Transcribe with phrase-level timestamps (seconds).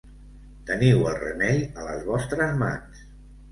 [0.69, 3.07] Teniu el remei a les vostres mans.